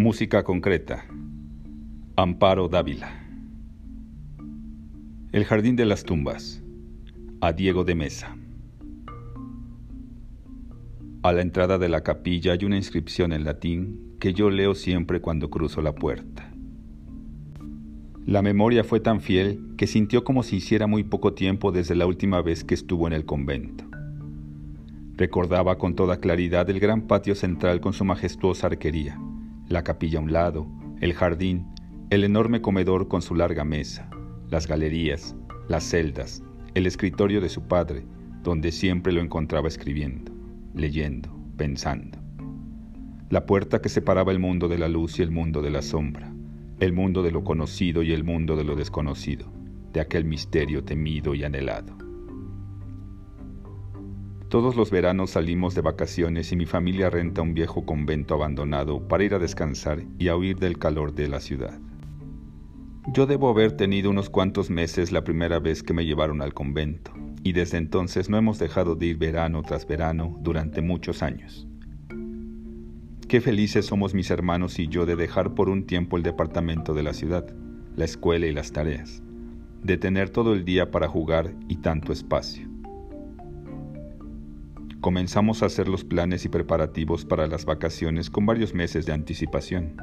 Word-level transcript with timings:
Música 0.00 0.42
concreta. 0.44 1.04
Amparo 2.16 2.68
Dávila. 2.68 3.22
El 5.30 5.44
Jardín 5.44 5.76
de 5.76 5.84
las 5.84 6.04
Tumbas. 6.04 6.62
A 7.42 7.52
Diego 7.52 7.84
de 7.84 7.94
Mesa. 7.94 8.34
A 11.22 11.32
la 11.32 11.42
entrada 11.42 11.76
de 11.76 11.90
la 11.90 12.02
capilla 12.02 12.52
hay 12.52 12.64
una 12.64 12.78
inscripción 12.78 13.34
en 13.34 13.44
latín 13.44 14.16
que 14.18 14.32
yo 14.32 14.48
leo 14.48 14.74
siempre 14.74 15.20
cuando 15.20 15.50
cruzo 15.50 15.82
la 15.82 15.94
puerta. 15.94 16.50
La 18.24 18.40
memoria 18.40 18.84
fue 18.84 19.00
tan 19.00 19.20
fiel 19.20 19.60
que 19.76 19.86
sintió 19.86 20.24
como 20.24 20.42
si 20.42 20.56
hiciera 20.56 20.86
muy 20.86 21.04
poco 21.04 21.34
tiempo 21.34 21.72
desde 21.72 21.94
la 21.94 22.06
última 22.06 22.40
vez 22.40 22.64
que 22.64 22.72
estuvo 22.72 23.06
en 23.06 23.12
el 23.12 23.26
convento. 23.26 23.84
Recordaba 25.18 25.76
con 25.76 25.94
toda 25.94 26.20
claridad 26.20 26.70
el 26.70 26.80
gran 26.80 27.02
patio 27.02 27.34
central 27.34 27.82
con 27.82 27.92
su 27.92 28.06
majestuosa 28.06 28.68
arquería 28.68 29.20
la 29.70 29.84
capilla 29.84 30.18
a 30.18 30.22
un 30.22 30.32
lado, 30.32 30.66
el 31.00 31.14
jardín, 31.14 31.64
el 32.10 32.24
enorme 32.24 32.60
comedor 32.60 33.06
con 33.06 33.22
su 33.22 33.36
larga 33.36 33.64
mesa, 33.64 34.10
las 34.48 34.66
galerías, 34.66 35.36
las 35.68 35.84
celdas, 35.84 36.42
el 36.74 36.88
escritorio 36.88 37.40
de 37.40 37.48
su 37.48 37.62
padre, 37.62 38.04
donde 38.42 38.72
siempre 38.72 39.12
lo 39.12 39.20
encontraba 39.20 39.68
escribiendo, 39.68 40.32
leyendo, 40.74 41.30
pensando. 41.56 42.18
La 43.28 43.46
puerta 43.46 43.80
que 43.80 43.88
separaba 43.88 44.32
el 44.32 44.40
mundo 44.40 44.66
de 44.66 44.76
la 44.76 44.88
luz 44.88 45.20
y 45.20 45.22
el 45.22 45.30
mundo 45.30 45.62
de 45.62 45.70
la 45.70 45.82
sombra, 45.82 46.34
el 46.80 46.92
mundo 46.92 47.22
de 47.22 47.30
lo 47.30 47.44
conocido 47.44 48.02
y 48.02 48.12
el 48.12 48.24
mundo 48.24 48.56
de 48.56 48.64
lo 48.64 48.74
desconocido, 48.74 49.52
de 49.92 50.00
aquel 50.00 50.24
misterio 50.24 50.82
temido 50.82 51.32
y 51.32 51.44
anhelado. 51.44 52.09
Todos 54.50 54.74
los 54.74 54.90
veranos 54.90 55.30
salimos 55.30 55.76
de 55.76 55.80
vacaciones 55.80 56.50
y 56.50 56.56
mi 56.56 56.66
familia 56.66 57.08
renta 57.08 57.40
un 57.40 57.54
viejo 57.54 57.86
convento 57.86 58.34
abandonado 58.34 59.06
para 59.06 59.22
ir 59.22 59.32
a 59.34 59.38
descansar 59.38 60.02
y 60.18 60.26
a 60.26 60.34
huir 60.34 60.58
del 60.58 60.76
calor 60.76 61.14
de 61.14 61.28
la 61.28 61.38
ciudad. 61.38 61.78
Yo 63.14 63.26
debo 63.26 63.48
haber 63.48 63.76
tenido 63.76 64.10
unos 64.10 64.28
cuantos 64.28 64.68
meses 64.68 65.12
la 65.12 65.22
primera 65.22 65.60
vez 65.60 65.84
que 65.84 65.94
me 65.94 66.04
llevaron 66.04 66.42
al 66.42 66.52
convento, 66.52 67.12
y 67.44 67.52
desde 67.52 67.78
entonces 67.78 68.28
no 68.28 68.38
hemos 68.38 68.58
dejado 68.58 68.96
de 68.96 69.06
ir 69.06 69.18
verano 69.18 69.62
tras 69.62 69.86
verano 69.86 70.36
durante 70.40 70.82
muchos 70.82 71.22
años. 71.22 71.68
Qué 73.28 73.40
felices 73.40 73.86
somos 73.86 74.14
mis 74.14 74.32
hermanos 74.32 74.80
y 74.80 74.88
yo 74.88 75.06
de 75.06 75.14
dejar 75.14 75.54
por 75.54 75.68
un 75.68 75.86
tiempo 75.86 76.16
el 76.16 76.24
departamento 76.24 76.92
de 76.92 77.04
la 77.04 77.12
ciudad, 77.12 77.46
la 77.94 78.04
escuela 78.04 78.48
y 78.48 78.52
las 78.52 78.72
tareas, 78.72 79.22
de 79.84 79.96
tener 79.96 80.30
todo 80.30 80.54
el 80.54 80.64
día 80.64 80.90
para 80.90 81.06
jugar 81.06 81.54
y 81.68 81.76
tanto 81.76 82.12
espacio 82.12 82.68
comenzamos 85.00 85.62
a 85.62 85.66
hacer 85.66 85.88
los 85.88 86.04
planes 86.04 86.44
y 86.44 86.48
preparativos 86.50 87.24
para 87.24 87.46
las 87.46 87.64
vacaciones 87.64 88.28
con 88.28 88.44
varios 88.44 88.74
meses 88.74 89.06
de 89.06 89.12
anticipación. 89.12 89.96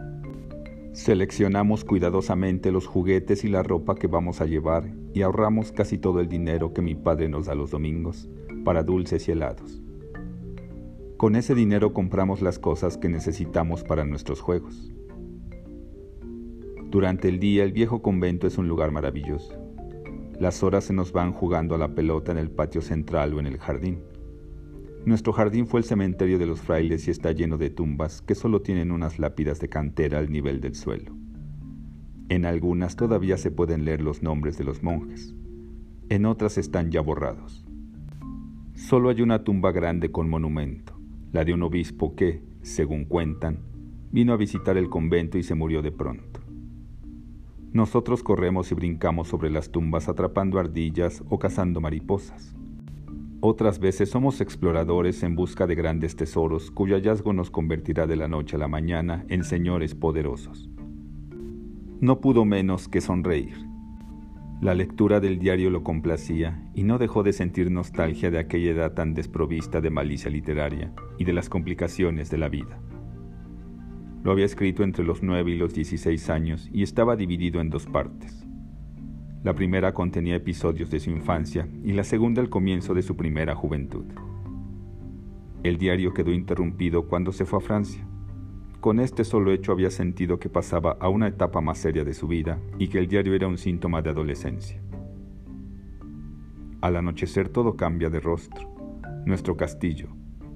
Seleccionamos 0.94 1.86
cuidadosamente 1.86 2.72
los 2.72 2.88
juguetes 2.88 3.44
y 3.44 3.50
la 3.50 3.62
ropa 3.62 3.94
que 3.94 4.08
vamos 4.08 4.42
a 4.42 4.45
llevar 4.45 4.92
y 5.14 5.22
ahorramos 5.22 5.72
casi 5.72 6.00
todo 6.00 6.20
el 6.20 6.28
dinero 6.28 6.73
que 6.73 6.81
mi 6.81 6.95
padre 6.95 7.30
nos 7.30 7.45
da 7.45 7.53
los 7.53 7.70
domingos 7.70 8.28
para 8.66 8.81
dulces 8.81 9.28
y 9.28 9.31
helados. 9.31 9.84
Con 11.18 11.36
ese 11.36 11.53
dinero 11.53 11.94
compramos 11.94 12.42
las 12.42 12.58
cosas 12.58 12.98
que 12.98 13.09
necesitamos 13.09 13.84
para 13.84 14.06
nuestros 14.06 14.42
juegos. 14.42 14.92
Durante 16.90 17.28
el 17.30 17.40
día 17.40 17.64
el 17.64 17.72
viejo 17.72 18.02
convento 18.02 18.48
es 18.48 18.58
un 18.58 18.68
lugar 18.68 18.92
maravilloso. 18.92 19.53
Las 20.40 20.64
horas 20.64 20.86
se 20.86 20.94
nos 20.94 21.12
van 21.12 21.34
jugando 21.34 21.75
a 21.75 21.78
la 21.78 21.94
pelota 21.94 22.31
en 22.31 22.40
el 22.40 22.50
patio 22.50 22.81
central 22.81 23.36
o 23.36 23.40
en 23.40 23.45
el 23.45 23.59
jardín. 23.59 24.02
Nuestro 25.06 25.34
jardín 25.34 25.67
fue 25.67 25.80
el 25.80 25.86
cementerio 25.86 26.38
de 26.38 26.45
los 26.45 26.62
frailes 26.62 27.08
y 27.08 27.12
está 27.12 27.31
lleno 27.31 27.58
de 27.58 27.70
tumbas 27.70 28.22
que 28.22 28.36
solo 28.36 28.62
tienen 28.62 28.92
unas 28.92 29.20
lápidas 29.20 29.59
de 29.59 29.70
cantera 29.70 30.20
al 30.20 30.31
nivel 30.31 30.59
del 30.59 30.76
suelo. 30.76 31.16
En 32.30 32.45
algunas 32.45 32.96
todavía 32.96 33.38
se 33.38 33.52
pueden 33.52 33.85
leer 33.85 34.02
los 34.02 34.22
nombres 34.22 34.58
de 34.58 34.66
los 34.66 34.84
monjes, 34.84 35.34
en 36.09 36.25
otras 36.25 36.58
están 36.58 36.91
ya 36.91 37.02
borrados. 37.02 37.66
Solo 38.75 39.09
hay 39.09 39.22
una 39.22 39.44
tumba 39.44 39.72
grande 39.72 40.12
con 40.12 40.30
monumento, 40.30 41.00
la 41.31 41.46
de 41.46 41.53
un 41.53 41.64
obispo 41.64 42.16
que, 42.16 42.44
según 42.62 43.06
cuentan, 43.06 43.59
vino 44.12 44.34
a 44.34 44.38
visitar 44.38 44.78
el 44.78 44.90
convento 44.90 45.38
y 45.38 45.44
se 45.44 45.56
murió 45.56 45.81
de 45.81 45.91
pronto. 45.91 46.41
Nosotros 47.74 48.24
corremos 48.24 48.72
y 48.72 48.75
brincamos 48.75 49.28
sobre 49.28 49.50
las 49.50 49.72
tumbas 49.72 50.09
atrapando 50.09 50.59
ardillas 50.59 51.24
o 51.29 51.38
cazando 51.38 51.81
mariposas. 51.81 52.56
Otras 53.40 53.78
veces 53.78 54.09
somos 54.09 54.42
exploradores 54.42 55.22
en 55.22 55.36
busca 55.36 55.68
de 55.68 55.75
grandes 55.75 56.16
tesoros 56.16 56.72
cuyo 56.72 56.96
hallazgo 56.96 57.34
nos 57.34 57.52
convertirá 57.52 58.08
de 58.08 58.16
la 58.16 58.28
noche 58.28 58.56
a 58.56 58.59
la 58.59 58.68
mañana 58.68 59.25
en 59.30 59.44
señores 59.44 59.94
poderosos. 59.94 60.72
No 62.00 62.20
pudo 62.20 62.46
menos 62.46 62.88
que 62.88 63.00
sonreír. 63.00 63.53
La 64.59 64.74
lectura 64.74 65.20
del 65.20 65.38
diario 65.38 65.70
lo 65.70 65.84
complacía 65.84 66.68
y 66.74 66.81
no 66.81 66.97
dejó 66.97 67.22
de 67.22 67.31
sentir 67.31 67.70
nostalgia 67.70 68.31
de 68.31 68.40
aquella 68.40 68.72
edad 68.72 68.94
tan 68.96 69.14
desprovista 69.14 69.81
de 69.81 69.92
malicia 69.92 70.31
literaria 70.31 70.92
y 71.20 71.26
de 71.26 71.34
las 71.34 71.47
complicaciones 71.47 72.31
de 72.31 72.40
la 72.40 72.50
vida. 72.50 72.80
Lo 74.24 74.31
había 74.31 74.46
escrito 74.46 74.84
entre 74.84 75.06
los 75.06 75.22
nueve 75.22 75.52
y 75.52 75.58
los 75.58 75.76
dieciséis 75.76 76.31
años 76.31 76.70
y 76.74 76.81
estaba 76.81 77.16
dividido 77.16 77.62
en 77.62 77.70
dos 77.70 77.86
partes. 77.86 78.47
La 79.44 79.53
primera 79.53 79.94
contenía 79.94 80.36
episodios 80.36 80.90
de 80.90 81.00
su 81.00 81.12
infancia 81.12 81.68
y 81.84 81.94
la 81.94 82.03
segunda 82.03 82.42
el 82.42 82.50
comienzo 82.50 82.94
de 82.94 83.02
su 83.02 83.16
primera 83.16 83.56
juventud. 83.56 84.06
El 85.64 85.78
diario 85.78 86.14
quedó 86.14 86.31
interrumpido 86.31 87.08
cuando 87.08 87.31
se 87.31 87.46
fue 87.46 87.59
a 87.59 87.62
Francia. 87.62 88.06
Con 88.80 89.00
este 89.00 89.24
solo 89.24 89.52
hecho 89.52 89.72
había 89.72 89.90
sentido 89.92 90.40
que 90.40 90.50
pasaba 90.50 90.97
a 91.00 91.09
una 91.09 91.28
etapa 91.28 91.62
más 91.62 91.78
seria 91.78 92.03
de 92.03 92.14
su 92.14 92.28
vida 92.28 92.59
y 92.80 92.88
que 92.88 93.00
el 93.00 93.08
diario 93.08 93.34
era 93.34 93.47
un 93.47 93.58
síntoma 93.58 94.02
de 94.02 94.09
adolescencia. 94.09 94.81
Al 96.81 96.96
anochecer 96.96 97.50
todo 97.50 97.76
cambia 97.76 98.09
de 98.09 98.20
rostro. 98.20 98.70
Nuestro 99.26 99.58
castillo, 99.58 100.09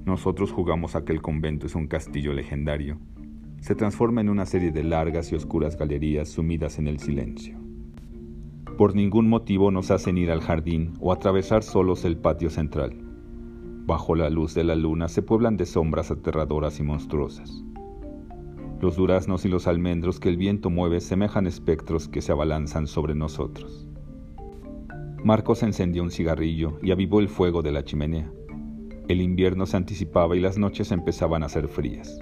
nosotros 0.06 0.52
jugamos 0.52 0.96
a 0.96 1.03
que 1.03 1.14
el 1.14 1.22
convento 1.22 1.66
es 1.66 1.75
un 1.75 1.88
castillo 1.88 2.34
legendario, 2.34 3.00
se 3.62 3.75
transforma 3.75 4.22
en 4.22 4.30
una 4.30 4.47
serie 4.47 4.72
de 4.72 4.84
largas 4.84 5.31
y 5.31 5.36
oscuras 5.36 5.78
galerías 5.78 6.30
sumidas 6.30 6.80
en 6.80 6.88
el 6.88 7.00
silencio. 7.00 7.60
Por 8.81 8.96
ningún 8.96 9.30
motivo 9.30 9.69
nos 9.69 9.92
hacen 9.92 10.18
ir 10.18 10.31
al 10.31 10.42
jardín 10.42 10.94
o 11.00 11.14
atravesar 11.14 11.62
solos 11.62 12.03
el 12.03 12.18
patio 12.18 12.50
central. 12.50 12.97
Bajo 13.86 14.16
la 14.16 14.31
luz 14.31 14.56
de 14.56 14.64
la 14.64 14.74
luna 14.74 15.08
se 15.08 15.22
pueblan 15.22 15.56
de 15.56 15.68
sombras 15.68 16.09
aterradoras 16.09 16.80
y 16.80 16.84
monstruosas. 16.84 17.64
Los 18.81 18.96
duraznos 18.96 19.46
y 19.46 19.50
los 19.50 19.68
almendros 19.68 20.20
que 20.20 20.30
el 20.30 20.38
viento 20.38 20.72
mueve 20.72 21.00
semejan 21.00 21.46
espectros 21.46 22.08
que 22.08 22.24
se 22.24 22.31
abalanzan 22.31 22.88
sobre 22.88 23.14
nosotros. 23.14 23.88
Marcos 25.24 25.62
encendió 25.62 26.02
un 26.02 26.09
cigarrillo 26.09 26.80
y 26.81 26.90
avivó 26.90 27.20
el 27.20 27.30
fuego 27.30 27.62
de 27.62 27.74
la 27.74 27.84
chimenea. 27.84 28.31
El 29.08 29.22
invierno 29.22 29.68
se 29.68 29.78
anticipaba 29.78 30.36
y 30.36 30.40
las 30.40 30.58
noches 30.58 30.91
empezaban 30.91 31.44
a 31.44 31.50
ser 31.50 31.68
frías. 31.68 32.18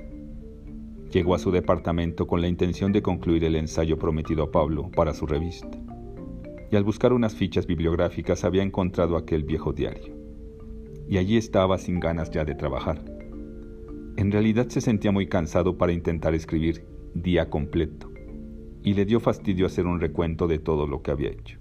Llegó 1.09 1.36
a 1.36 1.40
su 1.40 1.52
departamento 1.52 2.28
con 2.28 2.42
la 2.42 2.50
intención 2.50 2.92
de 2.92 3.02
concluir 3.02 3.46
el 3.46 3.56
ensayo 3.56 3.98
prometido 3.98 4.44
a 4.44 4.52
Pablo 4.52 4.92
para 4.94 5.14
su 5.14 5.25
revista 5.25 5.80
y 6.72 6.75
al 6.75 6.84
buscar 6.84 7.13
unas 7.13 7.35
fichas 7.35 7.66
bibliográficas 7.66 8.44
había 8.44 8.63
encontrado 8.63 9.18
aquel 9.18 9.44
viejo 9.44 9.74
diario. 9.74 10.16
Y 11.07 11.18
allí 11.18 11.38
estaba 11.38 11.78
sin 11.78 12.00
ganas 12.00 12.30
ya 12.31 12.46
de 12.46 12.56
trabajar. 12.56 13.03
En 14.18 14.31
realidad 14.31 14.68
se 14.69 14.81
sentía 14.81 15.12
muy 15.12 15.28
cansado 15.28 15.78
para 15.78 15.91
intentar 15.91 16.35
escribir 16.35 16.85
día 17.13 17.50
completo, 17.50 18.12
y 18.84 18.94
le 18.94 19.06
dio 19.06 19.19
fastidio 19.19 19.66
hacer 19.66 19.88
un 19.88 20.00
recuento 20.00 20.47
de 20.47 20.59
todo 20.59 20.88
lo 20.88 21.02
que 21.02 21.12
había 21.12 21.30
hecho. 21.30 21.57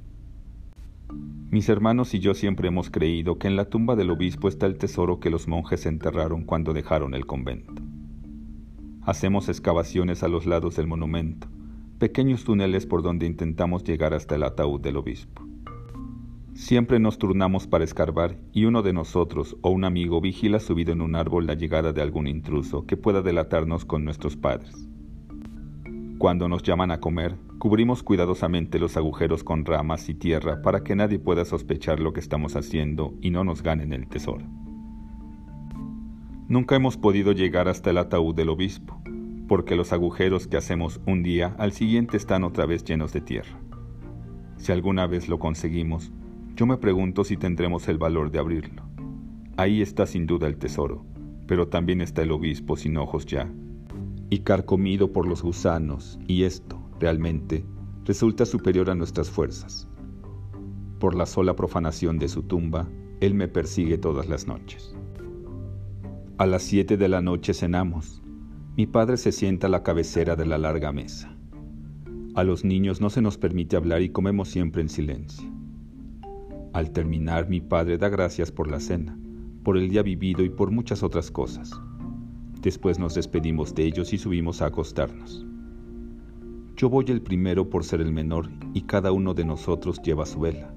Mis 1.50 1.68
hermanos 1.70 2.12
y 2.12 2.18
yo 2.18 2.34
siempre 2.34 2.68
hemos 2.68 2.90
creído 2.90 3.38
que 3.38 3.48
en 3.48 3.56
la 3.56 3.64
tumba 3.70 3.96
del 3.96 4.10
obispo 4.10 4.48
está 4.48 4.66
el 4.66 4.76
tesoro 4.76 5.18
que 5.18 5.30
los 5.30 5.48
monjes 5.48 5.86
enterraron 5.86 6.44
cuando 6.44 6.74
dejaron 6.74 7.14
el 7.14 7.24
convento. 7.24 7.82
Hacemos 9.02 9.48
excavaciones 9.48 10.22
a 10.22 10.28
los 10.28 10.44
lados 10.44 10.76
del 10.76 10.86
monumento, 10.86 11.48
pequeños 11.98 12.44
túneles 12.44 12.86
por 12.86 13.02
donde 13.02 13.26
intentamos 13.26 13.82
llegar 13.82 14.14
hasta 14.14 14.36
el 14.36 14.44
ataúd 14.44 14.80
del 14.80 14.96
obispo. 14.96 15.42
Siempre 16.54 16.98
nos 16.98 17.18
turnamos 17.18 17.66
para 17.66 17.84
escarbar 17.84 18.36
y 18.52 18.64
uno 18.64 18.82
de 18.82 18.92
nosotros 18.92 19.56
o 19.62 19.70
un 19.70 19.84
amigo 19.84 20.20
vigila 20.20 20.60
subido 20.60 20.92
en 20.92 21.00
un 21.00 21.14
árbol 21.14 21.46
la 21.46 21.54
llegada 21.54 21.92
de 21.92 22.02
algún 22.02 22.26
intruso 22.26 22.86
que 22.86 22.96
pueda 22.96 23.22
delatarnos 23.22 23.84
con 23.84 24.04
nuestros 24.04 24.36
padres. 24.36 24.88
Cuando 26.18 26.48
nos 26.48 26.64
llaman 26.64 26.90
a 26.90 26.98
comer, 26.98 27.36
cubrimos 27.58 28.02
cuidadosamente 28.02 28.80
los 28.80 28.96
agujeros 28.96 29.44
con 29.44 29.64
ramas 29.64 30.08
y 30.08 30.14
tierra 30.14 30.62
para 30.62 30.82
que 30.82 30.96
nadie 30.96 31.20
pueda 31.20 31.44
sospechar 31.44 32.00
lo 32.00 32.12
que 32.12 32.20
estamos 32.20 32.56
haciendo 32.56 33.14
y 33.20 33.30
no 33.30 33.44
nos 33.44 33.62
ganen 33.62 33.92
el 33.92 34.08
tesoro. 34.08 34.44
Nunca 36.48 36.74
hemos 36.76 36.96
podido 36.96 37.32
llegar 37.32 37.68
hasta 37.68 37.90
el 37.90 37.98
ataúd 37.98 38.34
del 38.34 38.48
obispo, 38.48 39.00
porque 39.48 39.74
los 39.74 39.92
agujeros 39.92 40.46
que 40.46 40.58
hacemos 40.58 41.00
un 41.06 41.22
día 41.22 41.56
al 41.58 41.72
siguiente 41.72 42.16
están 42.16 42.44
otra 42.44 42.66
vez 42.66 42.84
llenos 42.84 43.12
de 43.12 43.22
tierra. 43.22 43.58
Si 44.58 44.70
alguna 44.70 45.06
vez 45.06 45.28
lo 45.28 45.38
conseguimos, 45.38 46.12
yo 46.54 46.66
me 46.66 46.76
pregunto 46.76 47.24
si 47.24 47.36
tendremos 47.36 47.88
el 47.88 47.98
valor 47.98 48.30
de 48.30 48.38
abrirlo. 48.38 48.82
Ahí 49.56 49.80
está 49.80 50.06
sin 50.06 50.26
duda 50.26 50.46
el 50.46 50.58
tesoro, 50.58 51.04
pero 51.46 51.68
también 51.68 52.00
está 52.00 52.22
el 52.22 52.30
obispo 52.30 52.76
sin 52.76 52.96
ojos 52.96 53.26
ya, 53.26 53.50
y 54.30 54.40
carcomido 54.40 55.12
por 55.12 55.26
los 55.26 55.42
gusanos, 55.42 56.18
y 56.26 56.44
esto, 56.44 56.78
realmente, 57.00 57.64
resulta 58.04 58.44
superior 58.44 58.90
a 58.90 58.94
nuestras 58.94 59.30
fuerzas. 59.30 59.88
Por 61.00 61.14
la 61.14 61.26
sola 61.26 61.56
profanación 61.56 62.18
de 62.18 62.28
su 62.28 62.42
tumba, 62.42 62.88
Él 63.20 63.34
me 63.34 63.48
persigue 63.48 63.98
todas 63.98 64.28
las 64.28 64.46
noches. 64.46 64.94
A 66.36 66.46
las 66.46 66.62
siete 66.62 66.96
de 66.96 67.08
la 67.08 67.22
noche 67.22 67.54
cenamos. 67.54 68.22
Mi 68.78 68.86
padre 68.86 69.16
se 69.16 69.32
sienta 69.32 69.66
a 69.66 69.70
la 69.70 69.82
cabecera 69.82 70.36
de 70.36 70.46
la 70.46 70.56
larga 70.56 70.92
mesa. 70.92 71.36
A 72.36 72.44
los 72.44 72.64
niños 72.64 73.00
no 73.00 73.10
se 73.10 73.20
nos 73.20 73.36
permite 73.36 73.74
hablar 73.74 74.02
y 74.02 74.10
comemos 74.10 74.50
siempre 74.50 74.82
en 74.82 74.88
silencio. 74.88 75.50
Al 76.72 76.92
terminar, 76.92 77.48
mi 77.48 77.60
padre 77.60 77.98
da 77.98 78.08
gracias 78.08 78.52
por 78.52 78.70
la 78.70 78.78
cena, 78.78 79.18
por 79.64 79.76
el 79.76 79.88
día 79.88 80.04
vivido 80.04 80.44
y 80.44 80.48
por 80.48 80.70
muchas 80.70 81.02
otras 81.02 81.32
cosas. 81.32 81.72
Después 82.62 83.00
nos 83.00 83.16
despedimos 83.16 83.74
de 83.74 83.82
ellos 83.82 84.12
y 84.12 84.18
subimos 84.18 84.62
a 84.62 84.66
acostarnos. 84.66 85.44
Yo 86.76 86.88
voy 86.88 87.06
el 87.08 87.20
primero 87.20 87.68
por 87.68 87.82
ser 87.82 88.00
el 88.00 88.12
menor 88.12 88.48
y 88.74 88.82
cada 88.82 89.10
uno 89.10 89.34
de 89.34 89.44
nosotros 89.44 90.00
lleva 90.04 90.24
su 90.24 90.38
vela. 90.38 90.72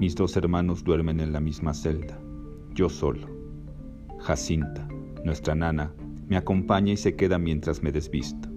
Mis 0.00 0.16
dos 0.16 0.36
hermanos 0.36 0.82
duermen 0.82 1.20
en 1.20 1.32
la 1.32 1.38
misma 1.38 1.74
celda, 1.74 2.18
yo 2.74 2.88
solo. 2.88 3.28
Jacinta, 4.18 4.88
nuestra 5.24 5.54
nana, 5.54 5.94
me 6.32 6.38
acompaña 6.38 6.94
y 6.94 6.96
se 6.96 7.14
queda 7.14 7.38
mientras 7.38 7.82
me 7.82 7.92
desvisto. 7.92 8.48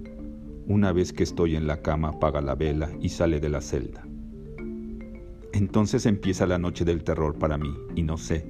Una 0.65 0.93
vez 0.93 1.11
que 1.11 1.23
estoy 1.23 1.57
en 1.57 1.67
la 1.67 1.81
cama 1.81 2.07
apaga 2.07 2.41
la 2.41 2.55
vela 2.55 2.89
y 3.01 3.09
sale 3.09 3.41
de 3.41 3.49
la 3.49 3.59
celda. 3.59 4.07
Entonces 5.51 6.05
empieza 6.05 6.47
la 6.47 6.57
noche 6.57 6.85
del 6.85 7.03
terror 7.03 7.37
para 7.37 7.57
mí 7.57 7.75
y 7.93 8.03
no 8.03 8.15
sé, 8.15 8.49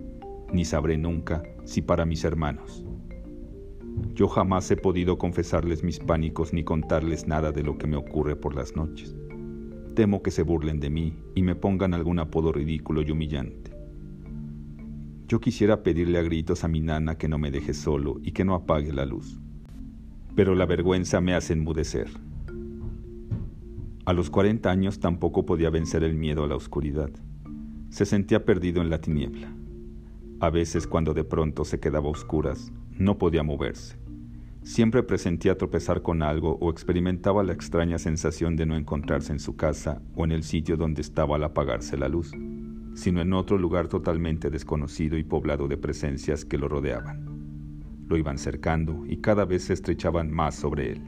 ni 0.54 0.64
sabré 0.64 1.00
nunca 1.00 1.42
si 1.64 1.82
para 1.82 2.06
mis 2.06 2.24
hermanos. 2.24 2.86
Yo 4.14 4.28
jamás 4.28 4.70
he 4.70 4.78
podido 4.78 5.18
confesarles 5.18 5.84
mis 5.84 5.98
pánicos 5.98 6.54
ni 6.54 6.64
contarles 6.64 7.26
nada 7.26 7.52
de 7.52 7.64
lo 7.64 7.80
que 7.80 7.88
me 7.88 7.98
ocurre 7.98 8.36
por 8.36 8.54
las 8.54 8.76
noches. 8.76 9.16
Temo 9.96 10.22
que 10.22 10.30
se 10.30 10.44
burlen 10.44 10.80
de 10.80 10.92
mí 10.92 11.18
y 11.34 11.42
me 11.42 11.56
pongan 11.56 11.96
algún 11.96 12.20
apodo 12.20 12.52
ridículo 12.52 13.02
y 13.02 13.10
humillante. 13.10 13.75
Yo 15.28 15.40
quisiera 15.40 15.84
pedirle 15.84 16.20
a 16.20 16.24
gritos 16.24 16.64
a 16.64 16.68
mi 16.68 16.82
nana 16.82 17.18
que 17.18 17.28
no 17.28 17.38
me 17.38 17.52
deje 17.52 17.74
solo 17.74 18.20
y 18.22 18.32
que 18.32 18.46
no 18.46 18.56
apague 18.56 18.94
la 18.94 19.06
luz 19.06 19.40
pero 20.36 20.54
la 20.54 20.66
vergüenza 20.66 21.22
me 21.22 21.34
hace 21.34 21.54
enmudecer. 21.54 22.10
A 24.06 24.14
los 24.14 24.30
40 24.30 24.70
años 24.70 25.00
tampoco 25.00 25.46
podía 25.46 25.70
vencer 25.70 26.04
el 26.04 26.14
miedo 26.14 26.44
a 26.44 26.48
la 26.48 26.56
oscuridad. 26.56 27.10
Se 27.90 28.06
sentía 28.06 28.46
perdido 28.46 28.82
en 28.82 28.90
la 28.90 29.00
tiniebla. 29.00 29.52
A 30.42 30.50
veces 30.50 30.86
cuando 30.86 31.14
de 31.14 31.24
pronto 31.24 31.64
se 31.64 31.80
quedaba 31.80 32.08
a 32.08 32.12
oscuras, 32.12 32.72
no 32.92 33.18
podía 33.18 33.42
moverse. 33.42 33.98
Siempre 34.62 35.04
presentía 35.04 35.58
tropezar 35.58 36.02
con 36.02 36.22
algo 36.22 36.58
o 36.60 36.70
experimentaba 36.70 37.44
la 37.44 37.54
extraña 37.54 37.98
sensación 37.98 38.56
de 38.56 38.66
no 38.66 38.76
encontrarse 38.76 39.32
en 39.32 39.40
su 39.40 39.56
casa 39.56 40.02
o 40.16 40.26
en 40.26 40.32
el 40.32 40.44
sitio 40.44 40.76
donde 40.76 41.02
estaba 41.02 41.38
al 41.38 41.44
apagarse 41.44 41.98
la 41.98 42.10
luz, 42.10 42.32
sino 42.96 43.22
en 43.22 43.34
otro 43.34 43.58
lugar 43.58 43.88
totalmente 43.88 44.50
desconocido 44.50 45.18
y 45.18 45.24
poblado 45.24 45.68
de 45.68 45.78
presencias 45.78 46.46
que 46.46 46.58
lo 46.58 46.68
rodeaban. 46.68 47.26
Lo 48.08 48.18
iban 48.18 48.38
cercando 48.38 49.04
y 49.06 49.18
cada 49.18 49.46
vez 49.46 49.66
se 49.66 49.74
estrechaban 49.74 50.32
más 50.32 50.56
sobre 50.56 50.94
él. 50.94 51.02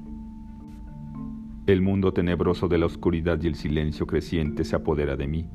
El 1.65 1.81
mundo 1.81 2.13
tenebroso 2.13 2.67
de 2.67 2.77
la 2.77 2.85
oscuridad 2.85 3.41
y 3.41 3.47
el 3.47 3.55
silencio 3.55 4.05
creciente 4.05 4.63
se 4.63 4.75
apodera 4.75 5.15
de 5.15 5.27
mí. 5.27 5.49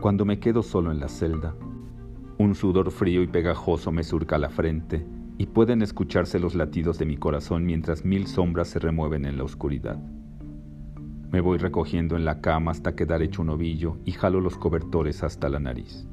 Cuando 0.00 0.24
me 0.24 0.38
quedo 0.38 0.62
solo 0.62 0.92
en 0.92 1.00
la 1.00 1.08
celda, 1.08 1.54
un 2.38 2.54
sudor 2.54 2.90
frío 2.90 3.22
y 3.22 3.26
pegajoso 3.26 3.92
me 3.92 4.02
surca 4.02 4.38
la 4.38 4.50
frente 4.50 5.06
y 5.38 5.46
pueden 5.46 5.82
escucharse 5.82 6.38
los 6.38 6.54
latidos 6.54 6.98
de 6.98 7.06
mi 7.06 7.16
corazón 7.16 7.64
mientras 7.64 8.04
mil 8.04 8.26
sombras 8.26 8.68
se 8.68 8.78
remueven 8.78 9.24
en 9.24 9.38
la 9.38 9.44
oscuridad. 9.44 10.00
Me 11.32 11.40
voy 11.40 11.58
recogiendo 11.58 12.14
en 12.14 12.24
la 12.24 12.40
cama 12.40 12.70
hasta 12.70 12.94
quedar 12.94 13.22
hecho 13.22 13.42
un 13.42 13.50
ovillo 13.50 13.96
y 14.04 14.12
jalo 14.12 14.40
los 14.40 14.56
cobertores 14.56 15.24
hasta 15.24 15.48
la 15.48 15.58
nariz. 15.58 16.06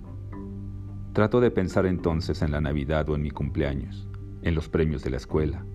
Trato 1.14 1.40
de 1.40 1.52
pensar 1.52 1.86
entonces 1.86 2.42
en 2.42 2.52
la 2.52 2.62
Navidad 2.62 3.08
o 3.10 3.16
en 3.16 3.22
mi 3.22 3.30
cumpleaños 3.30 4.10
en 4.42 4.56
los 4.56 4.70
premios 4.70 5.04
de 5.04 5.10
la 5.10 5.18
escuela, 5.18 5.66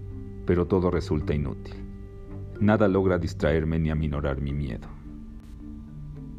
pero 0.46 0.66
todo 0.66 0.90
resulta 0.90 1.34
inútil. 1.34 1.74
Nada 2.60 2.88
logra 2.88 3.18
distraerme 3.18 3.78
ni 3.78 3.90
aminorar 3.90 4.40
mi 4.40 4.52
miedo. 4.52 4.88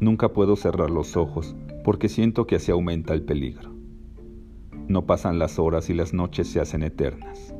Nunca 0.00 0.30
puedo 0.30 0.56
cerrar 0.56 0.90
los 0.90 1.16
ojos 1.16 1.54
porque 1.84 2.08
siento 2.08 2.46
que 2.46 2.56
así 2.56 2.72
aumenta 2.72 3.14
el 3.14 3.22
peligro. 3.22 3.74
No 4.88 5.06
pasan 5.06 5.38
las 5.38 5.58
horas 5.58 5.90
y 5.90 5.94
las 5.94 6.12
noches 6.12 6.48
se 6.48 6.60
hacen 6.60 6.82
eternas. 6.82 7.54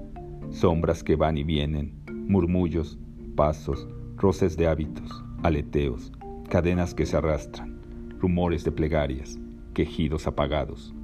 Sombras 0.51 1.03
que 1.03 1.17
van 1.17 1.39
y 1.39 1.45
vienen, 1.45 2.03
murmullos, 2.09 2.99
pasos, 3.35 3.89
roces 4.17 4.57
de 4.57 4.69
hábitos, 4.69 5.25
aleteos, 5.43 6.13
cadenas 6.49 6.95
que 6.95 7.07
se 7.07 7.17
arrastran, 7.17 7.79
rumores 8.19 8.65
de 8.65 8.73
plegarias, 8.73 9.39
quejidos 9.75 10.27
apagados, 10.27 10.95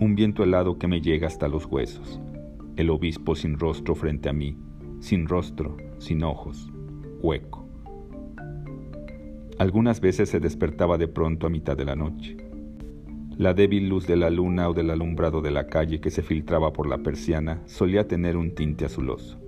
un 0.00 0.14
viento 0.14 0.42
helado 0.42 0.78
que 0.78 0.88
me 0.88 1.00
llega 1.00 1.26
hasta 1.26 1.48
los 1.48 1.66
huesos, 1.66 2.20
el 2.76 2.90
obispo 2.90 3.34
sin 3.34 3.58
rostro 3.58 3.94
frente 3.94 4.28
a 4.28 4.32
mí, 4.32 4.56
sin 5.00 5.26
rostro, 5.26 5.76
sin 5.98 6.22
ojos, 6.22 6.70
hueco. 7.20 7.68
Algunas 9.58 10.00
veces 10.00 10.28
se 10.28 10.38
despertaba 10.38 10.98
de 10.98 11.08
pronto 11.08 11.46
a 11.46 11.50
mitad 11.50 11.76
de 11.76 11.84
la 11.84 11.96
noche. 11.96 12.36
La 13.36 13.54
débil 13.54 13.88
luz 13.88 14.06
de 14.06 14.16
la 14.16 14.30
luna 14.30 14.68
o 14.68 14.74
del 14.74 14.90
alumbrado 14.90 15.40
de 15.40 15.50
la 15.50 15.66
calle 15.66 16.00
que 16.00 16.10
se 16.10 16.22
filtraba 16.22 16.72
por 16.72 16.88
la 16.88 16.98
persiana 16.98 17.62
solía 17.66 18.06
tener 18.06 18.36
un 18.36 18.54
tinte 18.54 18.84
azuloso, 18.84 19.40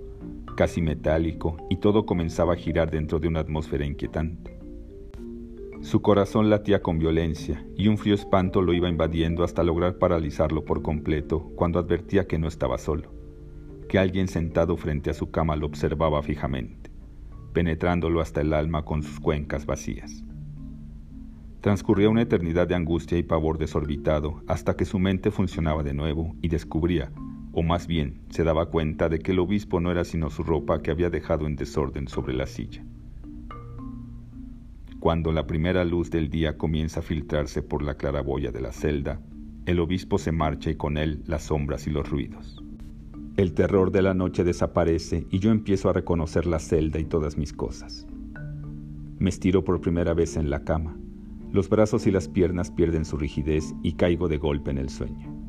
casi 0.55 0.81
metálico, 0.81 1.57
y 1.69 1.77
todo 1.77 2.05
comenzaba 2.05 2.53
a 2.53 2.57
girar 2.57 2.91
dentro 2.91 3.19
de 3.19 3.27
una 3.27 3.39
atmósfera 3.39 3.85
inquietante. 3.85 4.59
Su 5.81 6.01
corazón 6.01 6.49
latía 6.49 6.81
con 6.81 6.99
violencia 6.99 7.65
y 7.75 7.87
un 7.87 7.97
frío 7.97 8.13
espanto 8.13 8.61
lo 8.61 8.73
iba 8.73 8.87
invadiendo 8.87 9.43
hasta 9.43 9.63
lograr 9.63 9.97
paralizarlo 9.97 10.63
por 10.63 10.81
completo 10.81 11.51
cuando 11.55 11.79
advertía 11.79 12.27
que 12.27 12.37
no 12.37 12.47
estaba 12.47 12.77
solo 12.77 13.21
que 13.91 13.99
alguien 13.99 14.29
sentado 14.29 14.77
frente 14.77 15.09
a 15.09 15.13
su 15.13 15.31
cama 15.31 15.57
lo 15.57 15.65
observaba 15.65 16.23
fijamente, 16.23 16.89
penetrándolo 17.51 18.21
hasta 18.21 18.39
el 18.39 18.53
alma 18.53 18.85
con 18.85 19.03
sus 19.03 19.19
cuencas 19.19 19.65
vacías. 19.65 20.23
Transcurría 21.59 22.07
una 22.07 22.21
eternidad 22.21 22.69
de 22.69 22.75
angustia 22.75 23.17
y 23.17 23.23
pavor 23.23 23.57
desorbitado 23.57 24.43
hasta 24.47 24.77
que 24.77 24.85
su 24.85 24.97
mente 24.97 25.29
funcionaba 25.29 25.83
de 25.83 25.93
nuevo 25.93 26.37
y 26.41 26.47
descubría, 26.47 27.11
o 27.53 27.63
más 27.63 27.87
bien 27.87 28.21
se 28.29 28.43
daba 28.43 28.67
cuenta 28.67 29.09
de 29.09 29.19
que 29.19 29.31
el 29.31 29.39
obispo 29.39 29.79
no 29.79 29.91
era 29.91 30.03
sino 30.03 30.29
su 30.29 30.43
ropa 30.43 30.81
que 30.81 30.91
había 30.91 31.09
dejado 31.09 31.47
en 31.47 31.55
desorden 31.55 32.07
sobre 32.07 32.33
la 32.33 32.47
silla. 32.47 32.83
Cuando 34.99 35.31
la 35.31 35.47
primera 35.47 35.83
luz 35.83 36.11
del 36.11 36.29
día 36.29 36.57
comienza 36.57 36.99
a 36.99 37.03
filtrarse 37.03 37.63
por 37.63 37.81
la 37.81 37.95
claraboya 37.95 38.51
de 38.51 38.61
la 38.61 38.71
celda, 38.71 39.19
el 39.65 39.79
obispo 39.79 40.17
se 40.17 40.31
marcha 40.31 40.69
y 40.69 40.75
con 40.75 40.97
él 40.97 41.23
las 41.25 41.43
sombras 41.43 41.87
y 41.87 41.89
los 41.89 42.09
ruidos. 42.09 42.63
El 43.37 43.53
terror 43.53 43.91
de 43.91 44.01
la 44.01 44.13
noche 44.13 44.43
desaparece 44.43 45.25
y 45.31 45.39
yo 45.39 45.51
empiezo 45.51 45.89
a 45.89 45.93
reconocer 45.93 46.45
la 46.45 46.59
celda 46.59 46.99
y 46.99 47.05
todas 47.05 47.37
mis 47.37 47.53
cosas. 47.53 48.05
Me 49.17 49.29
estiro 49.29 49.63
por 49.63 49.81
primera 49.81 50.13
vez 50.13 50.37
en 50.37 50.49
la 50.49 50.63
cama. 50.63 50.95
Los 51.51 51.69
brazos 51.69 52.07
y 52.07 52.11
las 52.11 52.27
piernas 52.27 52.71
pierden 52.71 53.05
su 53.05 53.17
rigidez 53.17 53.73
y 53.83 53.93
caigo 53.93 54.27
de 54.27 54.37
golpe 54.37 54.71
en 54.71 54.77
el 54.77 54.89
sueño. 54.89 55.40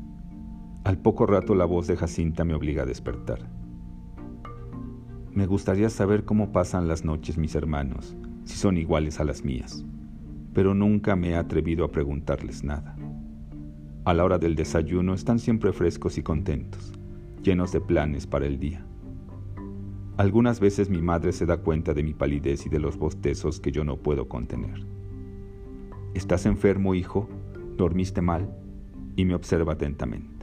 Al 0.83 0.97
poco 0.97 1.25
rato 1.25 1.55
la 1.55 1.65
voz 1.65 1.87
de 1.87 1.95
Jacinta 1.95 2.43
me 2.43 2.53
obliga 2.53 2.83
a 2.83 2.85
despertar. 2.85 3.49
Me 5.31 5.45
gustaría 5.45 5.89
saber 5.89 6.25
cómo 6.25 6.51
pasan 6.51 6.87
las 6.87 7.05
noches 7.05 7.37
mis 7.37 7.55
hermanos, 7.55 8.15
si 8.43 8.57
son 8.57 8.77
iguales 8.77 9.19
a 9.19 9.23
las 9.23 9.43
mías, 9.43 9.85
pero 10.53 10.73
nunca 10.73 11.15
me 11.15 11.29
he 11.29 11.35
atrevido 11.35 11.85
a 11.85 11.91
preguntarles 11.91 12.63
nada. 12.63 12.95
A 14.05 14.13
la 14.13 14.25
hora 14.25 14.37
del 14.37 14.55
desayuno 14.55 15.13
están 15.13 15.39
siempre 15.39 15.71
frescos 15.71 16.17
y 16.17 16.23
contentos 16.23 16.93
llenos 17.43 17.71
de 17.71 17.81
planes 17.81 18.25
para 18.25 18.45
el 18.45 18.57
día. 18.57 18.85
Algunas 20.17 20.59
veces 20.59 20.89
mi 20.89 21.01
madre 21.01 21.33
se 21.33 21.45
da 21.45 21.57
cuenta 21.57 21.93
de 21.93 22.03
mi 22.03 22.13
palidez 22.13 22.65
y 22.65 22.69
de 22.69 22.79
los 22.79 22.97
bostezos 22.97 23.59
que 23.59 23.71
yo 23.71 23.83
no 23.83 23.97
puedo 23.97 24.27
contener. 24.27 24.85
¿Estás 26.13 26.45
enfermo, 26.45 26.95
hijo? 26.95 27.27
¿Dormiste 27.75 28.21
mal? 28.21 28.55
Y 29.15 29.25
me 29.25 29.35
observa 29.35 29.73
atentamente. 29.73 30.42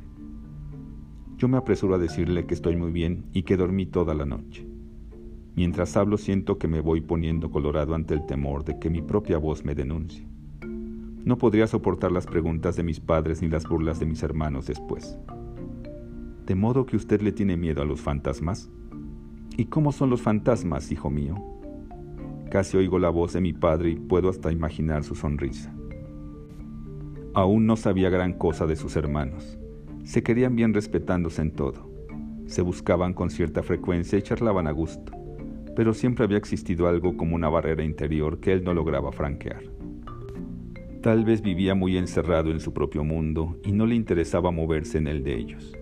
Yo 1.40 1.49
me 1.49 1.56
apresuro 1.56 1.94
a 1.94 1.99
decirle 1.99 2.44
que 2.44 2.52
estoy 2.52 2.76
muy 2.76 2.92
bien 2.92 3.25
y 3.32 3.44
que 3.44 3.56
dormí 3.56 3.87
toda 3.87 4.12
la 4.12 4.26
noche. 4.26 4.68
Mientras 5.56 5.97
hablo 5.97 6.18
siento 6.18 6.59
que 6.59 6.68
me 6.68 6.82
voy 6.82 7.00
poniendo 7.00 7.50
colorado 7.50 7.94
ante 7.94 8.12
el 8.12 8.26
temor 8.26 8.62
de 8.62 8.78
que 8.78 8.90
mi 8.90 9.00
propia 9.00 9.38
voz 9.38 9.64
me 9.64 9.75
denuncie. 9.75 10.28
No 11.25 11.38
podría 11.38 11.66
soportar 11.66 12.12
las 12.12 12.26
preguntas 12.26 12.76
de 12.76 12.82
mis 12.82 13.00
padres 13.00 13.40
ni 13.40 13.49
las 13.49 13.66
burlas 13.66 13.99
de 13.99 14.04
mis 14.04 14.23
hermanos 14.23 14.66
después. 14.66 15.18
¿De 16.44 16.54
modo 16.54 16.85
que 16.85 16.97
usted 16.97 17.23
le 17.23 17.32
tiene 17.32 17.56
miedo 17.56 17.80
a 17.80 17.87
los 17.87 18.02
fantasmas? 18.02 18.70
¿Y 19.56 19.64
cómo 19.64 19.92
son 19.92 20.11
los 20.11 20.20
fantasmas, 20.20 20.92
hijo 20.92 21.09
mío? 21.09 21.42
Casi 22.50 22.76
oigo 22.76 22.99
la 22.99 23.09
voz 23.09 23.32
de 23.32 23.40
mi 23.40 23.54
padre 23.54 23.92
y 23.92 23.97
puedo 23.97 24.28
hasta 24.28 24.52
imaginar 24.52 25.04
su 25.04 25.14
sonrisa. 25.14 25.75
Aún 27.32 27.64
no 27.64 27.76
sabía 27.76 28.11
gran 28.11 28.35
cosa 28.35 28.66
de 28.66 28.76
sus 28.76 28.94
hermanos. 28.94 29.60
Se 30.04 30.23
querían 30.23 30.57
bien 30.57 30.75
respetándose 30.75 31.42
en 31.42 31.52
todo. 31.52 31.90
Se 32.47 32.62
buscaban 32.62 33.14
con 33.14 33.30
cierta 33.30 33.62
frecuencia 33.62 34.19
y 34.19 34.23
charlaban 34.23 34.66
a 34.66 34.73
gusto, 34.73 35.12
pero 35.76 35.95
siempre 35.95 36.25
había 36.25 36.38
existido 36.38 36.88
algo 36.88 37.16
como 37.16 37.37
una 37.37 37.49
barrera 37.49 37.85
interior 37.85 38.40
que 38.40 38.52
él 38.52 38.64
no 38.64 38.75
lograba 38.75 39.12
franquear. 39.12 39.62
Tal 41.02 41.25
vez 41.25 41.40
vivía 41.40 41.75
muy 41.75 41.97
encerrado 41.97 42.50
en 42.50 42.61
su 42.61 42.75
propio 42.75 43.04
mundo 43.04 43.59
y 43.64 43.73
no 43.73 43.87
le 43.87 43.95
interesaba 43.95 44.50
moverse 44.50 44.99
en 44.99 45.07
el 45.07 45.23
de 45.23 45.35
ellos. 45.35 45.73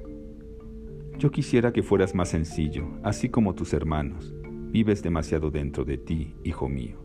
Yo 1.18 1.32
quisiera 1.32 1.72
que 1.72 1.82
fueras 1.82 2.14
más 2.14 2.28
sencillo, 2.28 2.86
así 3.02 3.28
como 3.28 3.56
tus 3.56 3.72
hermanos. 3.72 4.32
Vives 4.70 5.02
demasiado 5.02 5.50
dentro 5.50 5.84
de 5.84 5.98
ti, 5.98 6.36
hijo 6.44 6.68
mío, 6.68 6.98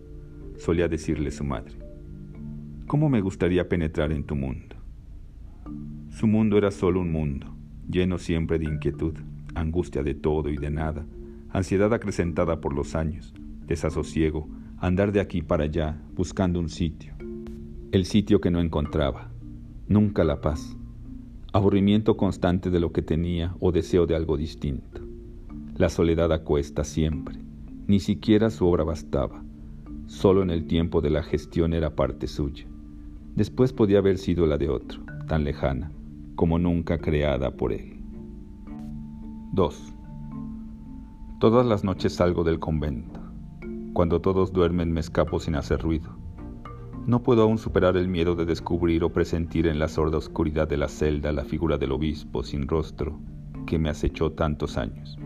solía 0.58 0.88
decirle 0.88 1.32
su 1.32 1.44
madre. 1.44 1.74
¿Cómo 2.86 3.10
me 3.10 3.22
gustaría 3.22 3.68
penetrar 3.68 4.12
en 4.12 4.24
tu 4.24 4.36
mundo? 4.36 4.76
Su 6.14 6.28
mundo 6.28 6.60
era 6.60 6.70
solo 6.70 7.02
un 7.02 7.12
mundo, 7.12 7.48
lleno 7.90 8.20
siempre 8.20 8.60
de 8.60 8.66
inquietud, 8.66 9.16
angustia 9.56 10.04
de 10.04 10.14
todo 10.14 10.50
y 10.50 10.58
de 10.58 10.70
nada, 10.70 11.06
ansiedad 11.50 11.92
acrecentada 11.92 12.62
por 12.62 12.76
los 12.76 12.94
años, 12.94 13.34
desasosiego, 13.66 14.48
andar 14.78 15.12
de 15.12 15.20
aquí 15.20 15.42
para 15.42 15.64
allá, 15.64 16.00
buscando 16.16 16.60
un 16.60 16.70
sitio. 16.70 17.16
El 17.92 18.06
sitio 18.06 18.42
que 18.42 18.52
no 18.52 18.62
encontraba, 18.62 19.32
nunca 19.88 20.24
la 20.24 20.40
paz, 20.40 20.78
aburrimiento 21.52 22.16
constante 22.16 22.70
de 22.70 22.80
lo 22.80 22.92
que 22.92 23.02
tenía 23.02 23.56
o 23.60 23.72
deseo 23.72 24.06
de 24.06 24.16
algo 24.16 24.38
distinto. 24.38 25.02
La 25.78 25.90
soledad 25.90 26.32
acuesta 26.32 26.84
siempre, 26.84 27.40
ni 27.88 28.00
siquiera 28.00 28.52
su 28.52 28.68
obra 28.68 28.84
bastaba, 28.84 29.44
solo 30.06 30.44
en 30.44 30.52
el 30.52 30.68
tiempo 30.68 31.02
de 31.02 31.10
la 31.10 31.24
gestión 31.24 31.74
era 31.74 31.96
parte 31.96 32.28
suya. 32.28 32.68
Después 33.36 33.74
podía 33.74 33.98
haber 33.98 34.20
sido 34.20 34.46
la 34.46 34.60
de 34.60 34.70
otro, 34.70 35.02
tan 35.28 35.44
lejana, 35.44 35.92
como 36.36 36.60
nunca 36.60 36.98
creada 36.98 37.52
por 37.52 37.74
él. 37.74 38.00
2. 39.54 39.94
Todas 41.40 41.66
las 41.66 41.84
noches 41.84 42.14
salgo 42.14 42.44
del 42.44 42.60
convento. 42.60 43.20
Cuando 43.94 44.22
todos 44.22 44.52
duermen 44.52 44.92
me 44.92 45.00
escapo 45.00 45.40
sin 45.40 45.56
hacer 45.56 45.82
ruido. 45.82 46.18
No 47.06 47.22
puedo 47.22 47.44
aún 47.44 47.58
superar 47.58 47.98
el 47.98 48.08
miedo 48.08 48.34
de 48.34 48.46
descubrir 48.46 49.04
o 49.04 49.12
presentir 49.12 49.68
en 49.68 49.78
la 49.78 49.90
sorda 49.90 50.18
oscuridad 50.18 50.68
de 50.68 50.78
la 50.78 50.88
celda 50.88 51.34
la 51.34 51.44
figura 51.44 51.78
del 51.78 51.92
obispo 51.92 52.44
sin 52.44 52.68
rostro 52.68 53.20
que 53.66 53.78
me 53.78 53.90
acechó 53.90 54.32
tantos 54.32 54.78
años, 54.78 55.18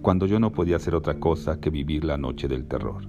cuando 0.00 0.26
yo 0.26 0.40
no 0.40 0.52
podía 0.52 0.76
hacer 0.76 0.94
otra 0.94 1.20
cosa 1.20 1.60
que 1.60 1.70
vivir 1.70 2.04
la 2.04 2.16
noche 2.16 2.48
del 2.48 2.66
terror. 2.66 3.06